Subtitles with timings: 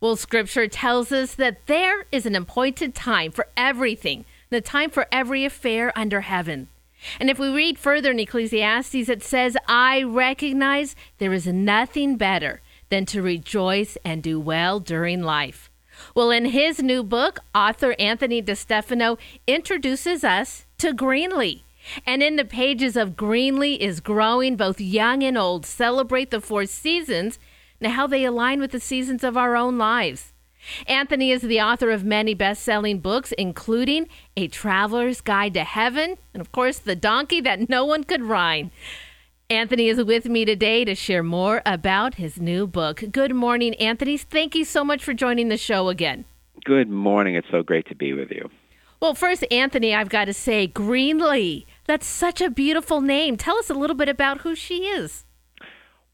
[0.00, 5.08] Well, scripture tells us that there is an appointed time for everything, the time for
[5.10, 6.68] every affair under heaven.
[7.18, 12.60] And if we read further in Ecclesiastes, it says, I recognize there is nothing better
[12.90, 15.68] than to rejoice and do well during life.
[16.14, 19.18] Well, in his new book, author Anthony DeStefano
[19.48, 21.62] introduces us to Greenlee.
[22.06, 26.66] And in the pages of Greenlee is growing, both young and old celebrate the four
[26.66, 27.40] seasons
[27.80, 30.32] and how they align with the seasons of our own lives.
[30.86, 36.16] Anthony is the author of many best selling books, including A Traveler's Guide to Heaven,
[36.34, 38.70] and of course, The Donkey That No One Could Ride.
[39.50, 43.02] Anthony is with me today to share more about his new book.
[43.10, 44.18] Good morning, Anthony.
[44.18, 46.26] Thank you so much for joining the show again.
[46.64, 47.34] Good morning.
[47.34, 48.50] It's so great to be with you.
[49.00, 51.64] Well, first, Anthony, I've got to say, Greenlee.
[51.86, 53.36] That's such a beautiful name.
[53.36, 55.24] Tell us a little bit about who she is.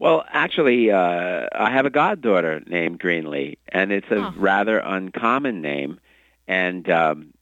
[0.04, 4.34] Well, actually, uh, I have a goddaughter named Greenlee, and it's a oh.
[4.36, 5.98] rather uncommon name.
[6.46, 7.32] And um,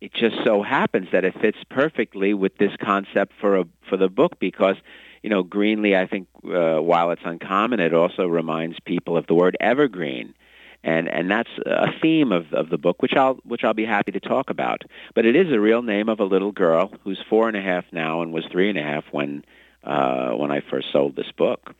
[0.00, 4.08] it just so happens that it fits perfectly with this concept for a for the
[4.08, 4.74] book because
[5.22, 9.34] you know, Greenlee, I think, uh, while it's uncommon, it also reminds people of the
[9.34, 10.34] word evergreen.
[10.82, 14.10] And, and that's a theme of, of the book, which I'll, which I'll be happy
[14.12, 14.82] to talk about.
[15.14, 17.84] But it is a real name of a little girl who's four and a half
[17.92, 19.44] now and was three and a half when,
[19.84, 21.74] uh, when I first sold this book.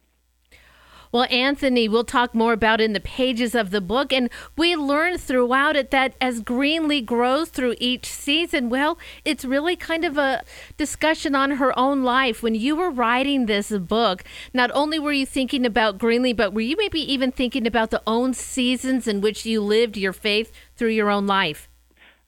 [1.13, 4.13] Well, Anthony, we'll talk more about in the pages of the book.
[4.13, 9.75] And we learn throughout it that as Greenlee grows through each season, well, it's really
[9.75, 10.45] kind of a
[10.77, 12.43] discussion on her own life.
[12.43, 14.23] When you were writing this book,
[14.55, 18.03] not only were you thinking about Greenlee, but were you maybe even thinking about the
[18.07, 21.69] own seasons in which you lived your faith through your own life?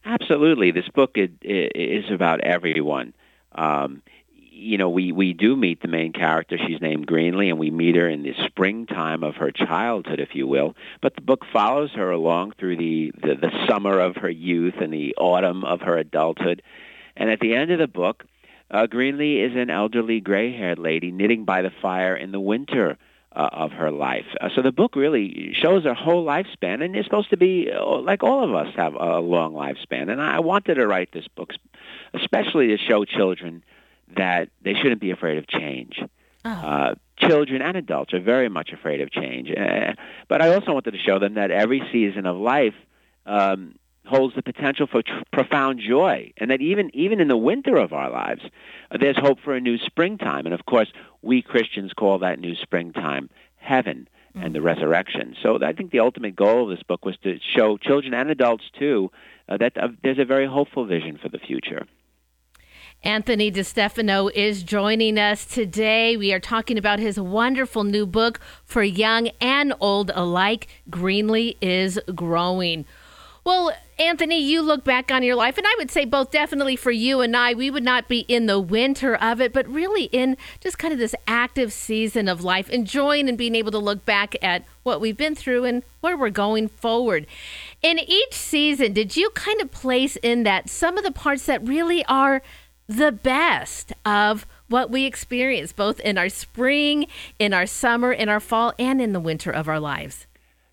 [0.05, 0.73] Absolutely.
[0.73, 3.15] This book is about everyone.
[3.53, 4.03] Um,
[4.63, 6.57] you know, we, we do meet the main character.
[6.57, 10.47] She's named Greenlee, and we meet her in the springtime of her childhood, if you
[10.47, 10.75] will.
[11.01, 14.93] But the book follows her along through the, the, the summer of her youth and
[14.93, 16.63] the autumn of her adulthood.
[17.17, 18.25] And at the end of the book,
[18.71, 22.97] uh, Greenlee is an elderly gray-haired lady knitting by the fire in the winter
[23.35, 24.27] uh, of her life.
[24.41, 27.99] Uh, so the book really shows her whole lifespan, and it's supposed to be uh,
[28.01, 30.11] like all of us have a long lifespan.
[30.11, 31.53] And I wanted to write this book,
[32.15, 33.63] especially to show children
[34.17, 36.01] that they shouldn't be afraid of change.
[36.45, 36.51] Oh.
[36.51, 39.51] Uh, children and adults are very much afraid of change.
[39.51, 39.93] Uh,
[40.29, 42.75] but I also wanted to show them that every season of life
[43.27, 47.77] um, holds the potential for tr- profound joy, and that even even in the winter
[47.77, 48.43] of our lives,
[48.91, 50.45] uh, there's hope for a new springtime.
[50.47, 54.45] And of course, we Christians call that new springtime heaven mm.
[54.45, 55.37] and the resurrection.
[55.41, 58.65] So I think the ultimate goal of this book was to show children and adults
[58.77, 59.13] too
[59.49, 61.87] uh, that uh, there's a very hopeful vision for the future.
[63.05, 66.17] Anthony DeStefano is joining us today.
[66.17, 71.99] We are talking about his wonderful new book for young and old alike, Greenlee is
[72.15, 72.85] Growing.
[73.45, 76.93] Well, Anthony, you look back on your life, and I would say both definitely for
[76.93, 80.37] you and I, we would not be in the winter of it, but really in
[80.61, 84.37] just kind of this active season of life, enjoying and being able to look back
[84.43, 87.27] at what we've been through and where we're going forward.
[87.83, 91.67] In each season, did you kind of place in that some of the parts that
[91.67, 92.43] really are
[92.89, 97.07] the best of what we experience, both in our spring,
[97.39, 100.27] in our summer, in our fall, and in the winter of our lives.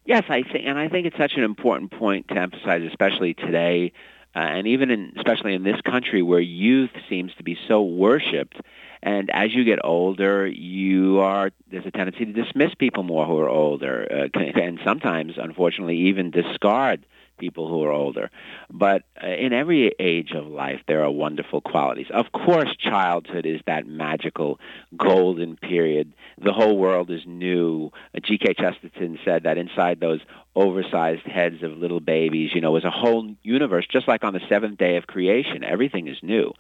[0.05, 3.91] Yes, I think, and I think it's such an important point to emphasize, especially today,
[4.35, 8.59] uh, and even in, especially in this country where youth seems to be so worshipped.
[9.01, 13.37] And as you get older, you are there's a tendency to dismiss people more who
[13.37, 17.05] are older, uh, and sometimes, unfortunately, even discard
[17.39, 18.29] people who are older.
[18.69, 22.07] But uh, in every age of life, there are wonderful qualities.
[22.13, 24.59] Of course, childhood is that magical
[24.95, 26.13] golden period.
[26.41, 27.91] The whole world is new.
[28.21, 28.53] G.K.
[28.53, 30.21] Chesterton said that inside those
[30.55, 34.41] oversized heads of little babies, you know, is a whole universe, just like on the
[34.49, 35.63] seventh day of creation.
[35.63, 36.53] Everything is new.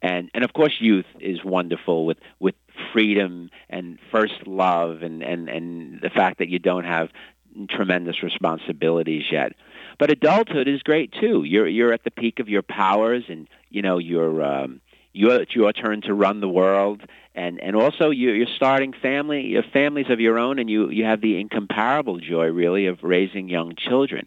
[0.00, 2.54] And, and of course, youth is wonderful with, with
[2.92, 7.08] freedom and first love and, and, and the fact that you don't have
[7.68, 9.52] tremendous responsibilities yet.
[10.02, 11.44] But adulthood is great too.
[11.44, 14.80] You're you're at the peak of your powers, and you know you're um,
[15.12, 17.02] you're it's your turn to run the world,
[17.36, 21.04] and and also you're, you're starting family, your families of your own, and you you
[21.04, 24.26] have the incomparable joy really of raising young children,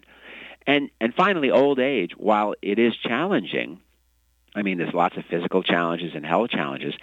[0.66, 2.12] and and finally old age.
[2.16, 3.78] While it is challenging,
[4.54, 6.94] I mean there's lots of physical challenges and health challenges.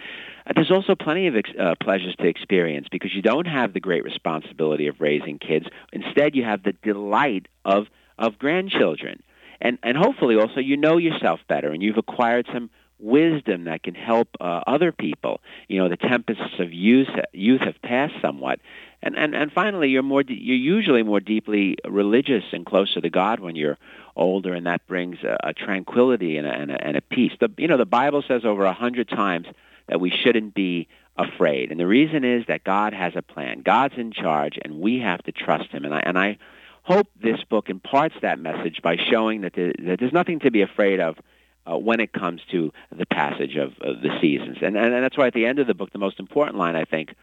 [0.47, 3.79] Uh, there's also plenty of ex- uh, pleasures to experience because you don't have the
[3.79, 5.67] great responsibility of raising kids.
[5.91, 7.85] Instead, you have the delight of
[8.17, 9.23] of grandchildren.
[9.61, 12.69] And, and hopefully also you know yourself better and you've acquired some
[12.99, 15.41] wisdom that can help uh, other people.
[15.67, 18.59] You know, the tempests of youth, youth have passed somewhat,
[19.01, 23.41] And and and finally, you're more you're usually more deeply religious and closer to God
[23.41, 23.77] when you're
[24.15, 27.33] older, and that brings a, a tranquility and a, and, a, and a peace.
[27.39, 29.47] The you know the Bible says over a hundred times
[29.87, 30.87] that we shouldn't be
[31.17, 33.61] afraid, and the reason is that God has a plan.
[33.61, 35.83] God's in charge, and we have to trust Him.
[35.83, 36.37] And I and I
[36.83, 40.61] hope this book imparts that message by showing that, there, that there's nothing to be
[40.61, 41.17] afraid of
[41.65, 44.57] uh, when it comes to the passage of, of the seasons.
[44.61, 46.75] And, and, and that's why at the end of the book, the most important line,
[46.75, 47.15] I think,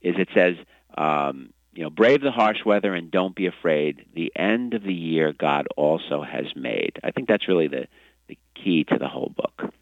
[0.00, 0.56] is it says,
[0.96, 4.06] um, you know, brave the harsh weather and don't be afraid.
[4.14, 6.98] The end of the year God also has made.
[7.04, 7.86] I think that's really the,
[8.28, 9.72] the key to the whole book.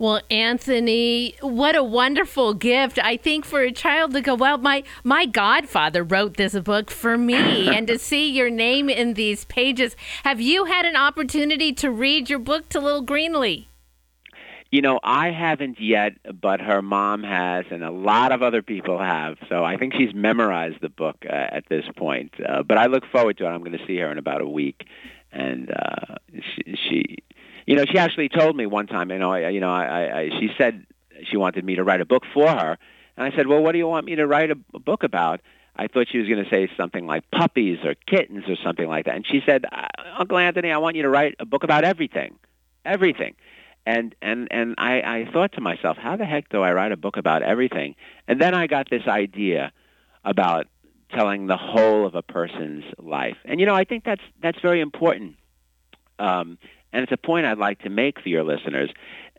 [0.00, 3.00] Well, Anthony, what a wonderful gift.
[3.02, 7.18] I think for a child to go, well, my, my godfather wrote this book for
[7.18, 9.96] me, and to see your name in these pages.
[10.22, 13.66] Have you had an opportunity to read your book to little Greenlee?
[14.70, 19.00] You know, I haven't yet, but her mom has, and a lot of other people
[19.00, 19.36] have.
[19.48, 22.34] So I think she's memorized the book uh, at this point.
[22.38, 23.48] Uh, but I look forward to it.
[23.48, 24.84] I'm going to see her in about a week,
[25.32, 27.16] and uh, she, she
[27.68, 30.30] you know, she actually told me one time, you know, I, you know, I, I,
[30.40, 30.86] she said
[31.30, 32.78] she wanted me to write a book for her,
[33.14, 35.42] and I said, well, what do you want me to write a, a book about?
[35.76, 39.04] I thought she was going to say something like puppies or kittens or something like
[39.04, 39.86] that, and she said, uh,
[40.18, 42.38] Uncle Anthony, I want you to write a book about everything,
[42.86, 43.34] everything.
[43.84, 46.96] And and and I, I thought to myself, how the heck do I write a
[46.96, 47.96] book about everything?
[48.26, 49.72] And then I got this idea
[50.24, 50.68] about
[51.10, 53.36] telling the whole of a person's life.
[53.44, 55.36] And you know, I think that's that's very important.
[56.18, 56.58] Um,
[56.92, 58.90] and it's a point I'd like to make for your listeners,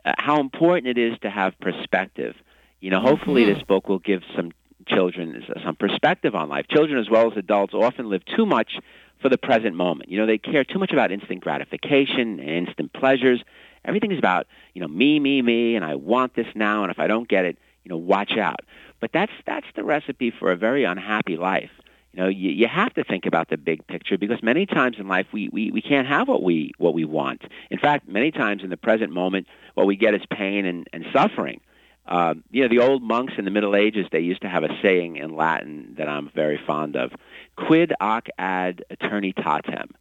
[0.06, 2.36] uh, how important it is to have perspective.
[2.80, 3.54] You know, hopefully mm-hmm.
[3.56, 4.52] this book will give some
[4.88, 6.66] children some perspective on life.
[6.70, 8.78] Children as well as adults often live too much
[9.22, 10.10] for the present moment.
[10.10, 13.44] You know, they care too much about instant gratification and instant pleasures.
[13.86, 17.00] Everything is about, you know, me, me, me, and I want this now, and if
[17.00, 18.62] I don't get it, you know, watch out.
[19.00, 21.72] But that's that's the recipe for a very unhappy life.
[22.14, 25.08] You know, you, you have to think about the big picture because many times in
[25.08, 27.44] life we, we, we can't have what we what we want.
[27.70, 31.06] In fact, many times in the present moment, what we get is pain and, and
[31.14, 31.62] suffering.
[32.08, 34.70] Um, you know, the old monks in the Middle Ages, they used to have a
[34.82, 37.12] saying in Latin that I'm very fond of,
[37.56, 39.92] quid hoc ad aeternitatem.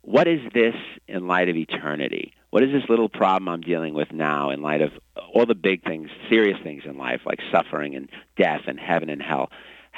[0.00, 0.74] What is this
[1.06, 2.32] in light of eternity?
[2.48, 4.92] What is this little problem I'm dealing with now in light of
[5.34, 8.08] all the big things, serious things in life, like suffering and
[8.38, 9.50] death and heaven and hell?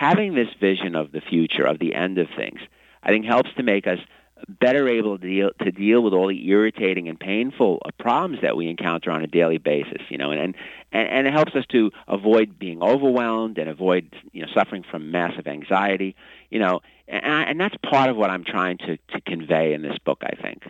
[0.02, 2.58] Having this vision of the future, of the end of things,
[3.04, 4.00] I think helps to make us
[4.48, 8.56] better able to deal to deal with all the irritating and painful uh, problems that
[8.56, 10.02] we encounter on a daily basis.
[10.08, 10.56] You know, and
[10.90, 15.12] and and it helps us to avoid being overwhelmed and avoid you know suffering from
[15.12, 16.16] massive anxiety.
[16.50, 19.98] You know, and, and that's part of what I'm trying to to convey in this
[19.98, 20.22] book.
[20.24, 20.64] I think.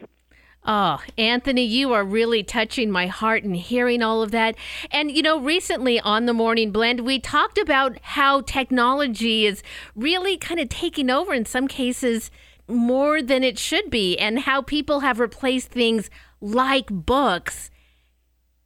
[0.64, 4.54] Oh, Anthony, you are really touching my heart and hearing all of that.
[4.92, 9.64] And, you know, recently on the Morning Blend, we talked about how technology is
[9.96, 12.30] really kind of taking over in some cases
[12.68, 16.08] more than it should be, and how people have replaced things
[16.40, 17.68] like books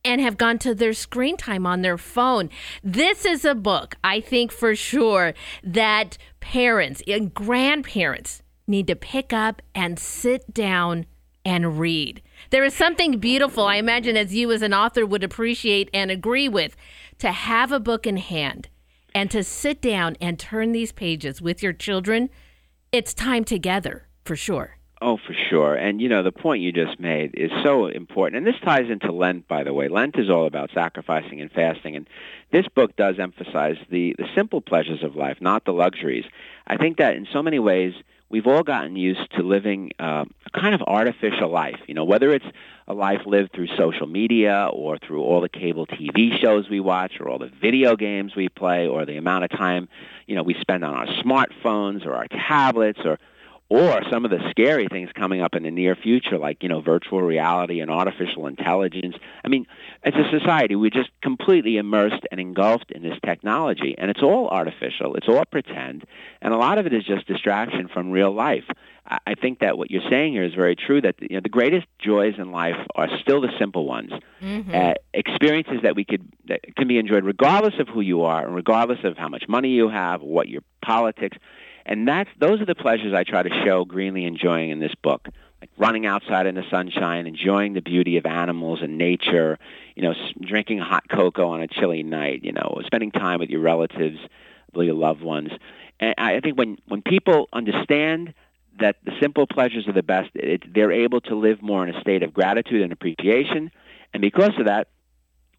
[0.05, 2.51] and have gone to their screen time on their phone.
[2.85, 5.33] This is a book, I think for sure,
[5.65, 11.07] that parents and grandparents need to pick up and sit down
[11.47, 12.21] and read.
[12.51, 16.49] There is something beautiful, I imagine, as you as an author would appreciate and agree
[16.49, 16.77] with,
[17.21, 18.69] to have a book in hand
[19.15, 22.31] and to sit down and turn these pages with your children.
[22.91, 24.77] It's time together, for sure.
[25.01, 25.77] Oh, for sure.
[25.77, 28.39] And, you know, the point you just made is so important.
[28.39, 29.89] And this ties into Lent, by the way.
[29.89, 31.95] Lent is all about sacrificing and fasting.
[31.95, 32.09] And
[32.51, 36.25] this book does emphasize the, the simple pleasures of life, not the luxuries.
[36.67, 37.93] I think that in so many ways,
[38.29, 41.81] we've all gotten used to living uh, a kind of artificial life.
[41.87, 42.45] You know, whether it's
[42.89, 47.21] a life lived through social media or through all the cable TV shows we watch
[47.21, 49.89] or all the video games we play or the amount of time,
[50.27, 53.19] you know, we spend on our smartphones or our tablets or
[53.69, 56.81] or some of the scary things coming up in the near future, like you know
[56.81, 59.17] virtual reality and artificial intelligence.
[59.45, 59.67] I mean,
[60.05, 64.49] as a society, we're just completely immersed and engulfed in this technology, and it's all
[64.49, 66.05] artificial, it's all pretend,
[66.41, 68.65] and a lot of it is just distraction from real life.
[69.09, 71.01] I think that what you're saying here is very true.
[71.01, 74.11] That you know, the greatest joys in life are still the simple ones,
[74.43, 74.75] mm-hmm.
[74.75, 78.55] uh, experiences that we could that can be enjoyed regardless of who you are and
[78.55, 81.39] regardless of how much money you have, what your politics
[81.87, 85.29] and that's those are the pleasures I try to show Greenlee enjoying in this book,
[85.61, 89.59] like running outside in the sunshine, enjoying the beauty of animals and nature,
[89.95, 93.61] you know, drinking hot cocoa on a chilly night, you know, spending time with your
[93.61, 94.19] relatives,
[94.75, 95.51] with your loved ones.
[96.01, 98.35] And I think when when people understand
[98.81, 102.01] that the simple pleasures are the best, it, they're able to live more in a
[102.01, 103.71] state of gratitude and appreciation,
[104.13, 104.89] and because of that,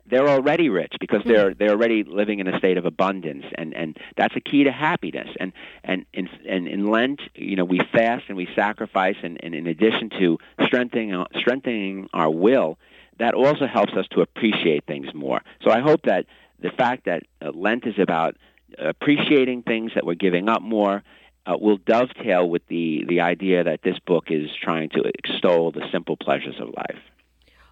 [0.09, 1.29] they're already rich because hmm.
[1.29, 4.71] they're they're already living in a state of abundance, and and that's a key to
[4.71, 5.29] happiness.
[5.39, 9.53] And and in and in Lent, you know, we fast and we sacrifice, and, and
[9.53, 12.77] in addition to strengthening strengthening our will,
[13.19, 15.41] that also helps us to appreciate things more.
[15.63, 16.25] So I hope that
[16.59, 18.35] the fact that uh, Lent is about
[18.77, 21.03] appreciating things that we're giving up more
[21.45, 25.81] uh, will dovetail with the, the idea that this book is trying to extol the
[25.91, 26.99] simple pleasures of life.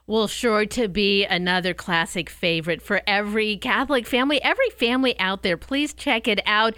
[0.08, 5.58] Well, sure to be another classic favorite for every Catholic family, every family out there.
[5.58, 6.76] Please check it out.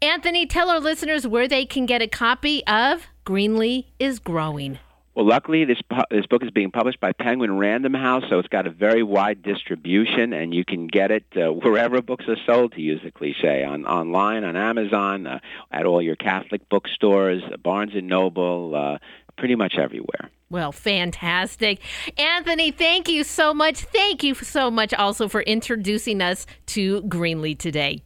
[0.00, 4.78] Anthony, tell our listeners where they can get a copy of Greenlee is Growing.
[5.16, 5.80] Well, luckily, this
[6.12, 9.42] this book is being published by Penguin Random House, so it's got a very wide
[9.42, 12.74] distribution, and you can get it uh, wherever books are sold.
[12.74, 15.40] To use the cliche, on online, on Amazon, uh,
[15.72, 18.98] at all your Catholic bookstores, Barnes and Noble, uh,
[19.38, 20.30] pretty much everywhere.
[20.50, 21.80] Well, fantastic.
[22.18, 23.78] Anthony, thank you so much.
[23.84, 28.02] Thank you so much also for introducing us to Greenlee today.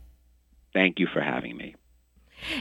[0.72, 1.76] Thank you for having me.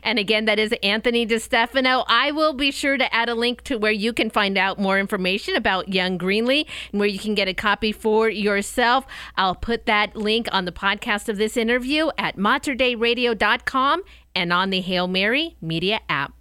[0.03, 2.05] And again, that is Anthony DeStefano.
[2.07, 4.99] I will be sure to add a link to where you can find out more
[4.99, 9.05] information about Young Greenlee and where you can get a copy for yourself.
[9.35, 14.03] I'll put that link on the podcast of this interview at materdeiradio.com
[14.35, 16.33] and on the Hail Mary Media app.